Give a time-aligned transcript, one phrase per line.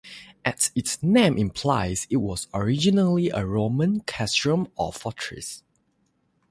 [0.43, 5.61] As its name implies, it was originally a Roman castrum or fortress.